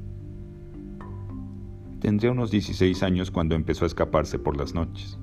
Tendría 1.99 2.31
unos 2.31 2.51
16 2.51 3.03
años 3.03 3.31
cuando 3.31 3.55
empezó 3.55 3.85
a 3.85 3.87
escaparse 3.87 4.37
por 4.37 4.57
las 4.57 4.73
noches. 4.73 5.17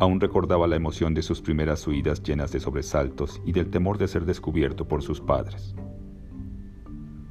Aún 0.00 0.18
recordaba 0.18 0.66
la 0.66 0.76
emoción 0.76 1.12
de 1.12 1.20
sus 1.20 1.42
primeras 1.42 1.86
huidas 1.86 2.22
llenas 2.22 2.50
de 2.52 2.58
sobresaltos 2.58 3.42
y 3.44 3.52
del 3.52 3.68
temor 3.68 3.98
de 3.98 4.08
ser 4.08 4.24
descubierto 4.24 4.88
por 4.88 5.02
sus 5.02 5.20
padres. 5.20 5.74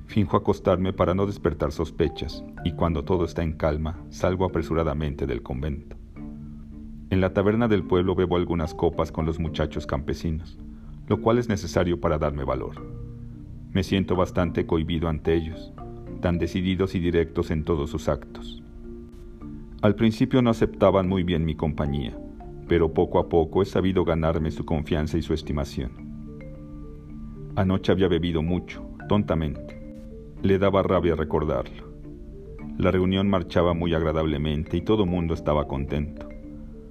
Finjo 0.06 0.38
acostarme 0.38 0.94
para 0.94 1.16
no 1.16 1.26
despertar 1.26 1.72
sospechas 1.72 2.44
y 2.64 2.74
cuando 2.74 3.04
todo 3.04 3.26
está 3.26 3.42
en 3.42 3.54
calma 3.54 4.00
salgo 4.10 4.46
apresuradamente 4.46 5.26
del 5.26 5.42
convento. 5.42 5.98
En 7.10 7.22
la 7.22 7.34
taberna 7.34 7.68
del 7.68 7.84
pueblo 7.84 8.14
bebo 8.14 8.36
algunas 8.36 8.76
copas 8.76 9.12
con 9.12 9.26
los 9.26 9.40
muchachos 9.40 9.88
campesinos, 9.88 10.60
lo 11.08 11.22
cual 11.22 11.40
es 11.40 11.50
necesario 11.50 12.00
para 12.00 12.20
darme 12.20 12.44
valor. 12.44 12.86
Me 13.72 13.82
siento 13.82 14.16
bastante 14.16 14.68
cohibido 14.68 15.10
ante 15.10 15.34
ellos, 15.34 15.74
tan 16.22 16.38
decididos 16.38 16.94
y 16.94 17.00
directos 17.00 17.50
en 17.50 17.64
todos 17.64 17.90
sus 17.90 18.10
actos. 18.10 18.62
Al 19.82 19.96
principio 19.96 20.44
no 20.44 20.52
aceptaban 20.52 21.10
muy 21.10 21.24
bien 21.24 21.46
mi 21.46 21.56
compañía, 21.56 22.16
pero 22.70 22.94
poco 22.94 23.18
a 23.18 23.28
poco 23.28 23.64
he 23.64 23.66
sabido 23.66 24.06
ganarme 24.06 24.52
su 24.52 24.64
confianza 24.64 25.18
y 25.18 25.24
su 25.24 25.34
estimación. 25.34 25.92
Anoche 27.56 27.92
había 27.92 28.08
bebido 28.08 28.44
mucho, 28.44 28.86
tontamente. 29.10 29.82
Le 30.44 30.60
daba 30.60 30.84
rabia 30.84 31.16
recordarlo. 31.16 31.90
La 32.78 32.92
reunión 32.92 33.28
marchaba 33.28 33.74
muy 33.74 33.96
agradablemente 33.96 34.78
y 34.78 34.82
todo 34.82 35.08
mundo 35.08 35.34
estaba 35.34 35.68
contento. 35.68 36.30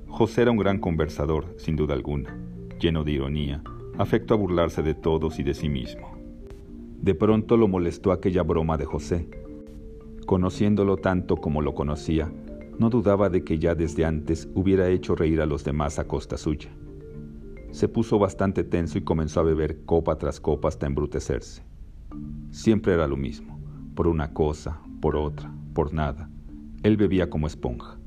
José 0.08 0.42
era 0.42 0.50
un 0.50 0.56
gran 0.58 0.80
conversador, 0.80 1.54
sin 1.58 1.76
duda 1.76 1.94
alguna, 1.94 2.36
lleno 2.80 3.04
de 3.04 3.12
ironía, 3.12 3.62
afecto 3.98 4.34
a 4.34 4.36
burlarse 4.36 4.82
de 4.82 4.94
todos 4.94 5.38
y 5.38 5.44
de 5.44 5.54
sí 5.54 5.68
mismo. 5.68 6.10
De 7.00 7.14
pronto 7.14 7.56
lo 7.56 7.68
molestó 7.68 8.10
aquella 8.10 8.42
broma 8.42 8.76
de 8.76 8.84
José. 8.84 9.28
Conociéndolo 10.26 10.96
tanto 10.96 11.36
como 11.36 11.62
lo 11.62 11.74
conocía, 11.74 12.30
no 12.78 12.90
dudaba 12.90 13.28
de 13.28 13.42
que 13.42 13.58
ya 13.58 13.74
desde 13.74 14.04
antes 14.04 14.48
hubiera 14.54 14.88
hecho 14.88 15.14
reír 15.14 15.40
a 15.40 15.46
los 15.46 15.64
demás 15.64 15.98
a 15.98 16.06
costa 16.06 16.36
suya. 16.36 16.70
Se 17.72 17.88
puso 17.88 18.18
bastante 18.18 18.64
tenso 18.64 18.98
y 18.98 19.02
comenzó 19.02 19.40
a 19.40 19.44
beber 19.44 19.84
copa 19.84 20.16
tras 20.16 20.40
copa 20.40 20.68
hasta 20.68 20.86
embrutecerse. 20.86 21.62
Siempre 22.50 22.94
era 22.94 23.06
lo 23.06 23.16
mismo, 23.16 23.60
por 23.94 24.06
una 24.06 24.32
cosa, 24.32 24.80
por 25.00 25.16
otra, 25.16 25.52
por 25.74 25.92
nada. 25.92 26.30
Él 26.82 26.96
bebía 26.96 27.28
como 27.28 27.46
esponja. 27.46 27.98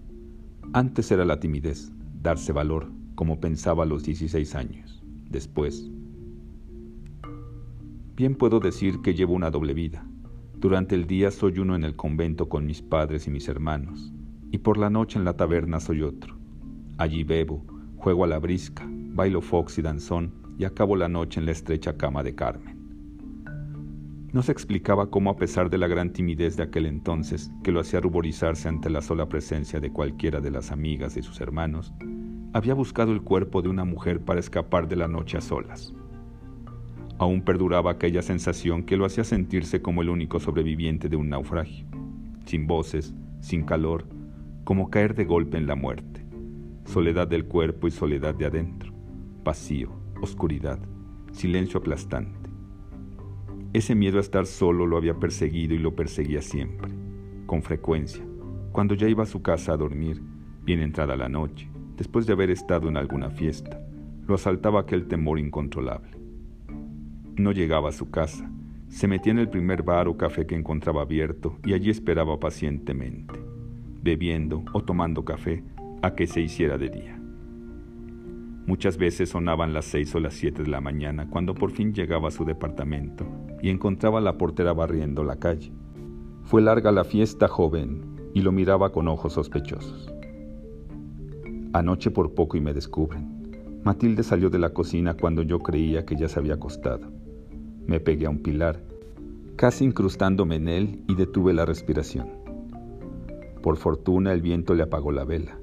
Antes 0.73 1.11
era 1.11 1.25
la 1.25 1.39
timidez, 1.39 1.91
darse 2.21 2.53
valor, 2.53 2.87
como 3.15 3.39
pensaba 3.39 3.83
a 3.83 3.87
los 3.87 4.03
16 4.03 4.55
años. 4.55 5.03
Después... 5.29 5.89
Bien 8.15 8.35
puedo 8.35 8.59
decir 8.59 9.01
que 9.01 9.15
llevo 9.15 9.33
una 9.33 9.49
doble 9.49 9.73
vida. 9.73 10.05
Durante 10.57 10.95
el 10.95 11.07
día 11.07 11.31
soy 11.31 11.59
uno 11.59 11.75
en 11.75 11.83
el 11.83 11.95
convento 11.95 12.49
con 12.49 12.65
mis 12.65 12.81
padres 12.81 13.25
y 13.25 13.31
mis 13.31 13.47
hermanos, 13.47 14.13
y 14.51 14.59
por 14.59 14.77
la 14.77 14.89
noche 14.89 15.17
en 15.17 15.25
la 15.25 15.37
taberna 15.37 15.79
soy 15.79 16.01
otro. 16.01 16.37
Allí 16.97 17.23
bebo, 17.23 17.65
juego 17.95 18.25
a 18.25 18.27
la 18.27 18.39
brisca, 18.39 18.85
bailo 18.87 19.41
fox 19.41 19.77
y 19.77 19.81
danzón 19.81 20.33
y 20.57 20.65
acabo 20.65 20.95
la 20.95 21.07
noche 21.07 21.39
en 21.39 21.45
la 21.45 21.53
estrecha 21.53 21.97
cama 21.97 22.21
de 22.21 22.35
Carmen. 22.35 22.81
No 24.33 24.43
se 24.43 24.51
explicaba 24.51 25.09
cómo 25.09 25.29
a 25.29 25.35
pesar 25.35 25.69
de 25.69 25.77
la 25.77 25.87
gran 25.87 26.13
timidez 26.13 26.55
de 26.55 26.63
aquel 26.63 26.85
entonces, 26.85 27.51
que 27.63 27.71
lo 27.71 27.81
hacía 27.81 27.99
ruborizarse 27.99 28.69
ante 28.69 28.89
la 28.89 29.01
sola 29.01 29.27
presencia 29.27 29.79
de 29.79 29.91
cualquiera 29.91 30.39
de 30.39 30.51
las 30.51 30.71
amigas 30.71 31.15
de 31.15 31.21
sus 31.21 31.41
hermanos, 31.41 31.93
había 32.53 32.73
buscado 32.73 33.11
el 33.11 33.21
cuerpo 33.21 33.61
de 33.61 33.69
una 33.69 33.83
mujer 33.83 34.21
para 34.21 34.39
escapar 34.39 34.87
de 34.87 34.95
la 34.95 35.07
noche 35.07 35.37
a 35.37 35.41
solas. 35.41 35.93
Aún 37.17 37.41
perduraba 37.41 37.91
aquella 37.91 38.21
sensación 38.21 38.83
que 38.83 38.97
lo 38.97 39.05
hacía 39.05 39.23
sentirse 39.23 39.81
como 39.81 40.01
el 40.01 40.09
único 40.09 40.39
sobreviviente 40.39 41.09
de 41.09 41.17
un 41.17 41.29
naufragio, 41.29 41.85
sin 42.45 42.67
voces, 42.67 43.13
sin 43.41 43.63
calor, 43.63 44.05
como 44.63 44.89
caer 44.89 45.15
de 45.15 45.25
golpe 45.25 45.57
en 45.57 45.65
la 45.65 45.75
muerte, 45.75 46.23
soledad 46.85 47.27
del 47.27 47.45
cuerpo 47.45 47.87
y 47.87 47.91
soledad 47.91 48.35
de 48.35 48.45
adentro, 48.45 48.93
vacío, 49.43 49.91
oscuridad, 50.21 50.79
silencio 51.31 51.79
aplastante. 51.79 52.49
Ese 53.73 53.95
miedo 53.95 54.17
a 54.17 54.21
estar 54.21 54.45
solo 54.45 54.85
lo 54.85 54.97
había 54.97 55.15
perseguido 55.15 55.73
y 55.73 55.79
lo 55.79 55.95
perseguía 55.95 56.41
siempre, 56.41 56.91
con 57.47 57.63
frecuencia, 57.63 58.23
cuando 58.71 58.93
ya 58.93 59.07
iba 59.07 59.23
a 59.23 59.27
su 59.27 59.41
casa 59.41 59.73
a 59.73 59.77
dormir, 59.77 60.21
bien 60.63 60.81
entrada 60.81 61.15
la 61.15 61.29
noche, 61.29 61.69
después 61.97 62.27
de 62.27 62.33
haber 62.33 62.51
estado 62.51 62.87
en 62.87 62.97
alguna 62.97 63.29
fiesta, 63.29 63.81
lo 64.27 64.35
asaltaba 64.35 64.81
aquel 64.81 65.07
temor 65.07 65.39
incontrolable. 65.39 66.17
No 67.35 67.51
llegaba 67.51 67.89
a 67.89 67.93
su 67.93 68.11
casa, 68.11 68.51
se 68.89 69.07
metía 69.07 69.31
en 69.31 69.39
el 69.39 69.49
primer 69.49 69.81
bar 69.81 70.07
o 70.07 70.17
café 70.17 70.45
que 70.45 70.55
encontraba 70.55 71.01
abierto 71.01 71.57
y 71.65 71.73
allí 71.73 71.89
esperaba 71.89 72.39
pacientemente 72.39 73.40
bebiendo 74.01 74.63
o 74.73 74.83
tomando 74.83 75.23
café 75.25 75.63
a 76.01 76.15
que 76.15 76.27
se 76.27 76.41
hiciera 76.41 76.77
de 76.77 76.89
día. 76.89 77.21
Muchas 78.65 78.97
veces 78.97 79.29
sonaban 79.29 79.73
las 79.73 79.85
seis 79.85 80.13
o 80.15 80.19
las 80.19 80.33
siete 80.33 80.63
de 80.63 80.69
la 80.69 80.81
mañana 80.81 81.27
cuando 81.29 81.53
por 81.53 81.71
fin 81.71 81.93
llegaba 81.93 82.27
a 82.27 82.31
su 82.31 82.45
departamento 82.45 83.25
y 83.61 83.69
encontraba 83.69 84.19
a 84.19 84.21
la 84.21 84.37
portera 84.37 84.73
barriendo 84.73 85.23
la 85.23 85.37
calle. 85.37 85.71
Fue 86.43 86.61
larga 86.61 86.91
la 86.91 87.03
fiesta 87.03 87.47
joven 87.47 88.01
y 88.33 88.41
lo 88.41 88.51
miraba 88.51 88.91
con 88.91 89.07
ojos 89.07 89.33
sospechosos. 89.33 90.13
Anoche 91.73 92.11
por 92.11 92.33
poco 92.33 92.57
y 92.57 92.61
me 92.61 92.73
descubren. 92.73 93.81
Matilde 93.83 94.23
salió 94.23 94.49
de 94.49 94.59
la 94.59 94.73
cocina 94.73 95.15
cuando 95.15 95.41
yo 95.41 95.59
creía 95.59 96.05
que 96.05 96.15
ya 96.15 96.27
se 96.27 96.39
había 96.39 96.53
acostado. 96.55 97.11
Me 97.87 97.99
pegué 97.99 98.27
a 98.27 98.29
un 98.29 98.43
pilar, 98.43 98.83
casi 99.55 99.85
incrustándome 99.85 100.55
en 100.55 100.67
él 100.67 101.03
y 101.07 101.15
detuve 101.15 101.53
la 101.53 101.65
respiración. 101.65 102.40
Por 103.61 103.77
fortuna 103.77 104.33
el 104.33 104.41
viento 104.41 104.73
le 104.73 104.83
apagó 104.83 105.11
la 105.11 105.23
vela. 105.23 105.59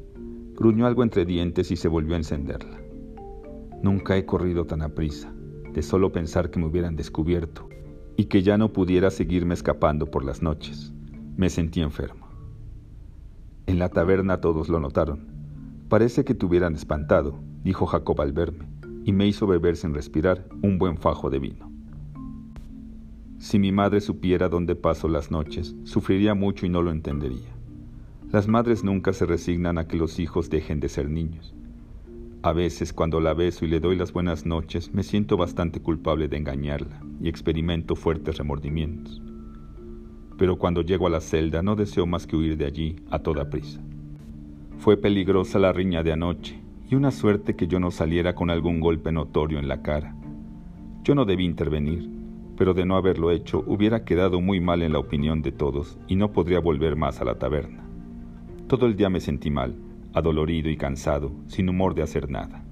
Gruñó 0.54 0.86
algo 0.86 1.02
entre 1.02 1.24
dientes 1.24 1.70
y 1.70 1.76
se 1.76 1.88
volvió 1.88 2.14
a 2.14 2.18
encenderla. 2.18 2.80
Nunca 3.82 4.16
he 4.16 4.24
corrido 4.24 4.64
tan 4.64 4.82
aprisa, 4.82 5.32
de 5.72 5.82
solo 5.82 6.12
pensar 6.12 6.50
que 6.50 6.58
me 6.58 6.66
hubieran 6.66 6.96
descubierto 6.96 7.68
y 8.16 8.24
que 8.24 8.42
ya 8.42 8.58
no 8.58 8.72
pudiera 8.72 9.10
seguirme 9.10 9.54
escapando 9.54 10.10
por 10.10 10.24
las 10.24 10.42
noches. 10.42 10.92
Me 11.36 11.50
sentí 11.50 11.80
enfermo. 11.80 12.26
En 13.66 13.78
la 13.78 13.88
taberna 13.88 14.40
todos 14.40 14.68
lo 14.68 14.80
notaron. 14.80 15.28
Parece 15.88 16.24
que 16.24 16.34
te 16.34 16.44
hubieran 16.44 16.74
espantado, 16.74 17.38
dijo 17.62 17.86
Jacob 17.86 18.20
al 18.20 18.32
verme, 18.32 18.68
y 19.04 19.12
me 19.12 19.26
hizo 19.26 19.46
beber 19.46 19.76
sin 19.76 19.94
respirar 19.94 20.48
un 20.62 20.78
buen 20.78 20.96
fajo 20.98 21.30
de 21.30 21.38
vino. 21.38 21.70
Si 23.38 23.58
mi 23.58 23.70
madre 23.70 24.00
supiera 24.00 24.48
dónde 24.48 24.74
paso 24.74 25.08
las 25.08 25.30
noches, 25.30 25.76
sufriría 25.84 26.34
mucho 26.34 26.66
y 26.66 26.68
no 26.68 26.82
lo 26.82 26.90
entendería. 26.90 27.57
Las 28.30 28.46
madres 28.46 28.84
nunca 28.84 29.14
se 29.14 29.24
resignan 29.24 29.78
a 29.78 29.88
que 29.88 29.96
los 29.96 30.18
hijos 30.18 30.50
dejen 30.50 30.80
de 30.80 30.90
ser 30.90 31.08
niños. 31.08 31.54
A 32.42 32.52
veces, 32.52 32.92
cuando 32.92 33.20
la 33.20 33.32
beso 33.32 33.64
y 33.64 33.68
le 33.68 33.80
doy 33.80 33.96
las 33.96 34.12
buenas 34.12 34.44
noches, 34.44 34.92
me 34.92 35.02
siento 35.02 35.38
bastante 35.38 35.80
culpable 35.80 36.28
de 36.28 36.36
engañarla 36.36 37.00
y 37.22 37.28
experimento 37.30 37.96
fuertes 37.96 38.36
remordimientos. 38.36 39.22
Pero 40.36 40.58
cuando 40.58 40.82
llego 40.82 41.06
a 41.06 41.10
la 41.10 41.22
celda 41.22 41.62
no 41.62 41.74
deseo 41.74 42.06
más 42.06 42.26
que 42.26 42.36
huir 42.36 42.58
de 42.58 42.66
allí 42.66 42.96
a 43.10 43.20
toda 43.20 43.48
prisa. 43.48 43.80
Fue 44.76 44.98
peligrosa 44.98 45.58
la 45.58 45.72
riña 45.72 46.02
de 46.02 46.12
anoche 46.12 46.60
y 46.90 46.96
una 46.96 47.12
suerte 47.12 47.56
que 47.56 47.66
yo 47.66 47.80
no 47.80 47.90
saliera 47.90 48.34
con 48.34 48.50
algún 48.50 48.78
golpe 48.78 49.10
notorio 49.10 49.58
en 49.58 49.68
la 49.68 49.80
cara. 49.80 50.14
Yo 51.02 51.14
no 51.14 51.24
debí 51.24 51.46
intervenir, 51.46 52.10
pero 52.58 52.74
de 52.74 52.84
no 52.84 52.96
haberlo 52.96 53.30
hecho 53.30 53.64
hubiera 53.66 54.04
quedado 54.04 54.42
muy 54.42 54.60
mal 54.60 54.82
en 54.82 54.92
la 54.92 54.98
opinión 54.98 55.40
de 55.40 55.50
todos 55.50 55.98
y 56.08 56.16
no 56.16 56.30
podría 56.30 56.60
volver 56.60 56.94
más 56.94 57.22
a 57.22 57.24
la 57.24 57.38
taberna. 57.38 57.87
Todo 58.68 58.84
el 58.84 58.96
día 58.96 59.08
me 59.08 59.20
sentí 59.20 59.50
mal, 59.50 59.74
adolorido 60.12 60.68
y 60.68 60.76
cansado, 60.76 61.32
sin 61.46 61.70
humor 61.70 61.94
de 61.94 62.02
hacer 62.02 62.28
nada. 62.28 62.62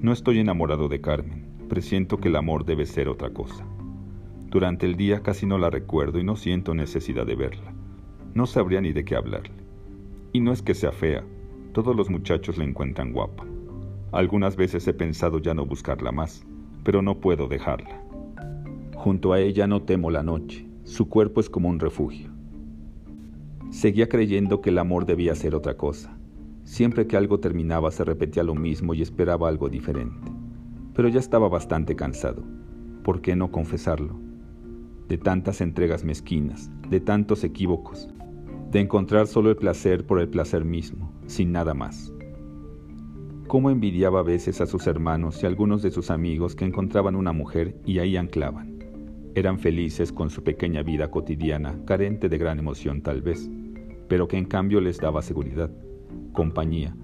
No 0.00 0.12
estoy 0.12 0.38
enamorado 0.38 0.88
de 0.88 1.02
Carmen, 1.02 1.46
presiento 1.68 2.16
que 2.16 2.28
el 2.28 2.36
amor 2.36 2.64
debe 2.64 2.86
ser 2.86 3.10
otra 3.10 3.28
cosa. 3.34 3.66
Durante 4.46 4.86
el 4.86 4.96
día 4.96 5.22
casi 5.22 5.44
no 5.44 5.58
la 5.58 5.68
recuerdo 5.68 6.18
y 6.18 6.24
no 6.24 6.36
siento 6.36 6.74
necesidad 6.74 7.26
de 7.26 7.36
verla. 7.36 7.74
No 8.32 8.46
sabría 8.46 8.80
ni 8.80 8.94
de 8.94 9.04
qué 9.04 9.14
hablarle. 9.14 9.62
Y 10.32 10.40
no 10.40 10.52
es 10.52 10.62
que 10.62 10.72
sea 10.72 10.92
fea, 10.92 11.22
todos 11.74 11.94
los 11.94 12.08
muchachos 12.08 12.56
la 12.56 12.64
encuentran 12.64 13.12
guapa. 13.12 13.44
Algunas 14.12 14.56
veces 14.56 14.88
he 14.88 14.94
pensado 14.94 15.38
ya 15.38 15.52
no 15.52 15.66
buscarla 15.66 16.12
más, 16.12 16.46
pero 16.82 17.02
no 17.02 17.20
puedo 17.20 17.46
dejarla. 17.46 18.02
Junto 18.94 19.34
a 19.34 19.40
ella 19.40 19.66
no 19.66 19.82
temo 19.82 20.10
la 20.10 20.22
noche, 20.22 20.66
su 20.84 21.10
cuerpo 21.10 21.40
es 21.40 21.50
como 21.50 21.68
un 21.68 21.78
refugio. 21.78 22.37
Seguía 23.70 24.08
creyendo 24.08 24.62
que 24.62 24.70
el 24.70 24.78
amor 24.78 25.04
debía 25.04 25.34
ser 25.34 25.54
otra 25.54 25.76
cosa. 25.76 26.18
Siempre 26.64 27.06
que 27.06 27.16
algo 27.16 27.38
terminaba 27.38 27.90
se 27.90 28.02
repetía 28.02 28.42
lo 28.42 28.54
mismo 28.54 28.94
y 28.94 29.02
esperaba 29.02 29.48
algo 29.48 29.68
diferente. 29.68 30.32
Pero 30.94 31.08
ya 31.08 31.20
estaba 31.20 31.48
bastante 31.48 31.94
cansado. 31.94 32.42
¿Por 33.04 33.20
qué 33.20 33.36
no 33.36 33.50
confesarlo? 33.50 34.18
De 35.08 35.18
tantas 35.18 35.60
entregas 35.60 36.02
mezquinas, 36.02 36.70
de 36.88 37.00
tantos 37.00 37.44
equívocos, 37.44 38.08
de 38.70 38.80
encontrar 38.80 39.26
solo 39.26 39.50
el 39.50 39.56
placer 39.56 40.06
por 40.06 40.20
el 40.20 40.28
placer 40.28 40.64
mismo, 40.64 41.12
sin 41.26 41.52
nada 41.52 41.74
más. 41.74 42.12
Cómo 43.48 43.70
envidiaba 43.70 44.20
a 44.20 44.24
veces 44.24 44.60
a 44.60 44.66
sus 44.66 44.86
hermanos 44.86 45.42
y 45.42 45.46
a 45.46 45.48
algunos 45.48 45.82
de 45.82 45.90
sus 45.90 46.10
amigos 46.10 46.54
que 46.54 46.66
encontraban 46.66 47.16
una 47.16 47.32
mujer 47.32 47.80
y 47.86 47.98
ahí 47.98 48.16
anclaban. 48.16 48.77
Eran 49.38 49.60
felices 49.60 50.10
con 50.10 50.30
su 50.30 50.42
pequeña 50.42 50.82
vida 50.82 51.12
cotidiana, 51.12 51.78
carente 51.84 52.28
de 52.28 52.38
gran 52.38 52.58
emoción 52.58 53.02
tal 53.02 53.22
vez, 53.22 53.48
pero 54.08 54.26
que 54.26 54.36
en 54.36 54.46
cambio 54.46 54.80
les 54.80 54.98
daba 54.98 55.22
seguridad, 55.22 55.70
compañía, 56.32 56.96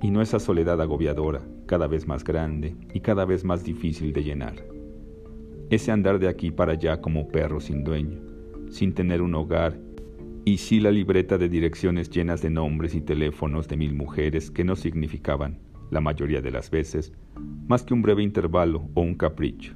y 0.00 0.10
no 0.10 0.22
esa 0.22 0.40
soledad 0.40 0.80
agobiadora, 0.80 1.42
cada 1.66 1.88
vez 1.88 2.06
más 2.06 2.24
grande 2.24 2.74
y 2.94 3.00
cada 3.00 3.26
vez 3.26 3.44
más 3.44 3.62
difícil 3.62 4.14
de 4.14 4.24
llenar. 4.24 4.54
Ese 5.68 5.92
andar 5.92 6.18
de 6.18 6.28
aquí 6.28 6.50
para 6.50 6.72
allá 6.72 7.02
como 7.02 7.28
perro 7.28 7.60
sin 7.60 7.84
dueño, 7.84 8.20
sin 8.70 8.94
tener 8.94 9.20
un 9.20 9.34
hogar, 9.34 9.78
y 10.46 10.56
sí 10.56 10.80
la 10.80 10.92
libreta 10.92 11.36
de 11.36 11.50
direcciones 11.50 12.08
llenas 12.08 12.40
de 12.40 12.48
nombres 12.48 12.94
y 12.94 13.02
teléfonos 13.02 13.68
de 13.68 13.76
mil 13.76 13.92
mujeres 13.92 14.50
que 14.50 14.64
no 14.64 14.76
significaban, 14.76 15.58
la 15.90 16.00
mayoría 16.00 16.40
de 16.40 16.52
las 16.52 16.70
veces, 16.70 17.12
más 17.68 17.82
que 17.82 17.92
un 17.92 18.00
breve 18.00 18.22
intervalo 18.22 18.88
o 18.94 19.02
un 19.02 19.14
capricho. 19.14 19.74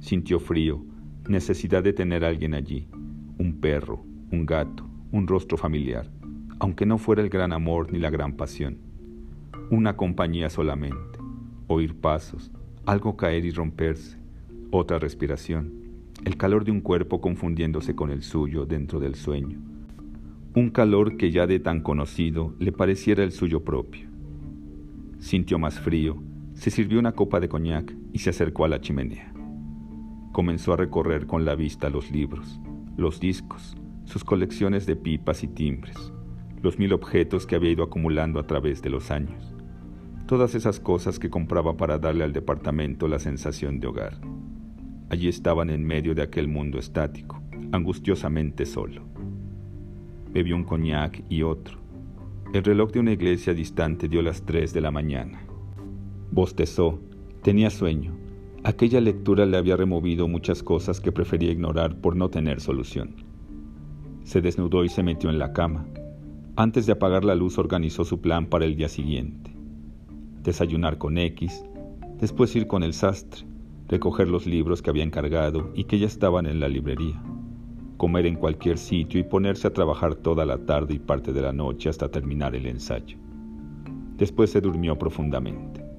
Sintió 0.00 0.40
frío, 0.40 0.82
necesidad 1.28 1.82
de 1.82 1.92
tener 1.92 2.24
a 2.24 2.28
alguien 2.28 2.54
allí, 2.54 2.88
un 3.38 3.60
perro, 3.60 4.02
un 4.32 4.46
gato, 4.46 4.88
un 5.12 5.26
rostro 5.26 5.58
familiar, 5.58 6.10
aunque 6.58 6.86
no 6.86 6.96
fuera 6.96 7.22
el 7.22 7.28
gran 7.28 7.52
amor 7.52 7.92
ni 7.92 7.98
la 7.98 8.08
gran 8.08 8.32
pasión. 8.32 8.78
Una 9.70 9.96
compañía 9.96 10.48
solamente, 10.48 11.18
oír 11.66 11.94
pasos, 11.94 12.50
algo 12.86 13.16
caer 13.16 13.44
y 13.44 13.50
romperse, 13.50 14.18
otra 14.70 14.98
respiración, 14.98 15.72
el 16.24 16.36
calor 16.38 16.64
de 16.64 16.72
un 16.72 16.80
cuerpo 16.80 17.20
confundiéndose 17.20 17.94
con 17.94 18.10
el 18.10 18.22
suyo 18.22 18.64
dentro 18.64 19.00
del 19.00 19.14
sueño. 19.14 19.58
Un 20.54 20.70
calor 20.70 21.18
que 21.18 21.30
ya 21.30 21.46
de 21.46 21.60
tan 21.60 21.82
conocido 21.82 22.54
le 22.58 22.72
pareciera 22.72 23.22
el 23.22 23.32
suyo 23.32 23.64
propio. 23.64 24.08
Sintió 25.18 25.58
más 25.58 25.78
frío, 25.78 26.22
se 26.54 26.70
sirvió 26.70 26.98
una 26.98 27.12
copa 27.12 27.38
de 27.38 27.48
coñac 27.48 27.94
y 28.12 28.18
se 28.18 28.30
acercó 28.30 28.64
a 28.64 28.68
la 28.68 28.80
chimenea. 28.80 29.32
Comenzó 30.32 30.72
a 30.72 30.76
recorrer 30.76 31.26
con 31.26 31.44
la 31.44 31.54
vista 31.54 31.90
los 31.90 32.10
libros, 32.10 32.60
los 32.96 33.18
discos, 33.18 33.76
sus 34.04 34.24
colecciones 34.24 34.86
de 34.86 34.96
pipas 34.96 35.42
y 35.42 35.48
timbres, 35.48 36.12
los 36.62 36.78
mil 36.78 36.92
objetos 36.92 37.46
que 37.46 37.56
había 37.56 37.72
ido 37.72 37.84
acumulando 37.84 38.38
a 38.38 38.46
través 38.46 38.82
de 38.82 38.90
los 38.90 39.10
años, 39.10 39.54
todas 40.26 40.54
esas 40.54 40.78
cosas 40.78 41.18
que 41.18 41.30
compraba 41.30 41.76
para 41.76 41.98
darle 41.98 42.24
al 42.24 42.32
departamento 42.32 43.08
la 43.08 43.18
sensación 43.18 43.80
de 43.80 43.88
hogar. 43.88 44.20
Allí 45.08 45.26
estaban 45.26 45.70
en 45.70 45.84
medio 45.84 46.14
de 46.14 46.22
aquel 46.22 46.46
mundo 46.46 46.78
estático, 46.78 47.42
angustiosamente 47.72 48.66
solo. 48.66 49.02
Bebió 50.30 50.54
un 50.54 50.62
coñac 50.62 51.24
y 51.28 51.42
otro. 51.42 51.80
El 52.52 52.62
reloj 52.62 52.92
de 52.92 53.00
una 53.00 53.12
iglesia 53.12 53.54
distante 53.54 54.08
dio 54.08 54.22
las 54.22 54.42
tres 54.42 54.72
de 54.72 54.80
la 54.80 54.92
mañana. 54.92 55.42
Bostezó, 56.30 57.00
tenía 57.42 57.70
sueño. 57.70 58.14
Aquella 58.62 59.00
lectura 59.00 59.46
le 59.46 59.56
había 59.56 59.74
removido 59.74 60.28
muchas 60.28 60.62
cosas 60.62 61.00
que 61.00 61.12
prefería 61.12 61.50
ignorar 61.50 61.96
por 61.96 62.14
no 62.14 62.28
tener 62.28 62.60
solución. 62.60 63.14
Se 64.24 64.42
desnudó 64.42 64.84
y 64.84 64.90
se 64.90 65.02
metió 65.02 65.30
en 65.30 65.38
la 65.38 65.54
cama. 65.54 65.86
Antes 66.56 66.84
de 66.84 66.92
apagar 66.92 67.24
la 67.24 67.34
luz 67.34 67.56
organizó 67.56 68.04
su 68.04 68.20
plan 68.20 68.46
para 68.46 68.66
el 68.66 68.76
día 68.76 68.90
siguiente. 68.90 69.50
Desayunar 70.42 70.98
con 70.98 71.16
X, 71.16 71.64
después 72.18 72.54
ir 72.54 72.66
con 72.66 72.82
el 72.82 72.92
sastre, 72.92 73.46
recoger 73.88 74.28
los 74.28 74.46
libros 74.46 74.82
que 74.82 74.90
había 74.90 75.04
encargado 75.04 75.70
y 75.74 75.84
que 75.84 75.98
ya 75.98 76.06
estaban 76.06 76.44
en 76.44 76.60
la 76.60 76.68
librería, 76.68 77.18
comer 77.96 78.26
en 78.26 78.36
cualquier 78.36 78.76
sitio 78.76 79.18
y 79.18 79.24
ponerse 79.24 79.68
a 79.68 79.72
trabajar 79.72 80.16
toda 80.16 80.44
la 80.44 80.58
tarde 80.66 80.92
y 80.92 80.98
parte 80.98 81.32
de 81.32 81.40
la 81.40 81.54
noche 81.54 81.88
hasta 81.88 82.10
terminar 82.10 82.54
el 82.54 82.66
ensayo. 82.66 83.16
Después 84.18 84.50
se 84.50 84.60
durmió 84.60 84.98
profundamente. 84.98 85.89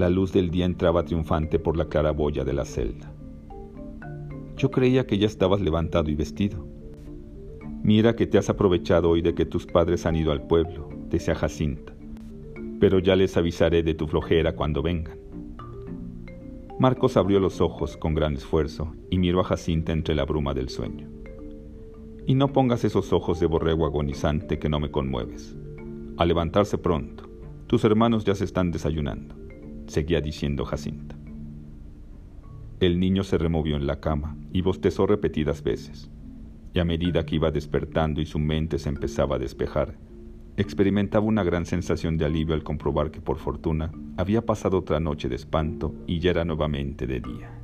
La 0.00 0.08
luz 0.08 0.32
del 0.32 0.50
día 0.50 0.64
entraba 0.64 1.04
triunfante 1.04 1.58
por 1.58 1.76
la 1.76 1.90
claraboya 1.90 2.42
de 2.42 2.54
la 2.54 2.64
celda. 2.64 3.12
Yo 4.56 4.70
creía 4.70 5.06
que 5.06 5.18
ya 5.18 5.26
estabas 5.26 5.60
levantado 5.60 6.08
y 6.08 6.14
vestido. 6.14 6.66
Mira 7.82 8.16
que 8.16 8.26
te 8.26 8.38
has 8.38 8.48
aprovechado 8.48 9.10
hoy 9.10 9.20
de 9.20 9.34
que 9.34 9.44
tus 9.44 9.66
padres 9.66 10.06
han 10.06 10.16
ido 10.16 10.32
al 10.32 10.46
pueblo, 10.46 10.88
decía 11.10 11.34
Jacinta, 11.34 11.92
pero 12.80 12.98
ya 12.98 13.14
les 13.14 13.36
avisaré 13.36 13.82
de 13.82 13.92
tu 13.92 14.06
flojera 14.06 14.56
cuando 14.56 14.80
vengan. 14.80 15.18
Marcos 16.78 17.18
abrió 17.18 17.38
los 17.38 17.60
ojos 17.60 17.98
con 17.98 18.14
gran 18.14 18.32
esfuerzo 18.32 18.94
y 19.10 19.18
miró 19.18 19.40
a 19.40 19.44
Jacinta 19.44 19.92
entre 19.92 20.14
la 20.14 20.24
bruma 20.24 20.54
del 20.54 20.70
sueño. 20.70 21.10
Y 22.24 22.36
no 22.36 22.54
pongas 22.54 22.84
esos 22.84 23.12
ojos 23.12 23.38
de 23.38 23.44
borrego 23.44 23.84
agonizante 23.84 24.58
que 24.58 24.70
no 24.70 24.80
me 24.80 24.90
conmueves. 24.90 25.54
A 26.16 26.24
levantarse 26.24 26.78
pronto, 26.78 27.28
tus 27.66 27.84
hermanos 27.84 28.24
ya 28.24 28.34
se 28.34 28.44
están 28.44 28.70
desayunando, 28.70 29.39
seguía 29.90 30.20
diciendo 30.20 30.64
Jacinta. 30.64 31.16
El 32.80 32.98
niño 32.98 33.24
se 33.24 33.36
removió 33.36 33.76
en 33.76 33.86
la 33.86 34.00
cama 34.00 34.36
y 34.52 34.62
bostezó 34.62 35.06
repetidas 35.06 35.62
veces. 35.62 36.10
Y 36.72 36.78
a 36.78 36.84
medida 36.84 37.26
que 37.26 37.34
iba 37.34 37.50
despertando 37.50 38.20
y 38.20 38.26
su 38.26 38.38
mente 38.38 38.78
se 38.78 38.88
empezaba 38.88 39.36
a 39.36 39.38
despejar, 39.38 39.98
experimentaba 40.56 41.26
una 41.26 41.42
gran 41.42 41.66
sensación 41.66 42.16
de 42.16 42.24
alivio 42.24 42.54
al 42.54 42.62
comprobar 42.62 43.10
que 43.10 43.20
por 43.20 43.38
fortuna 43.38 43.92
había 44.16 44.46
pasado 44.46 44.78
otra 44.78 45.00
noche 45.00 45.28
de 45.28 45.36
espanto 45.36 45.94
y 46.06 46.20
ya 46.20 46.30
era 46.30 46.44
nuevamente 46.44 47.06
de 47.06 47.20
día. 47.20 47.59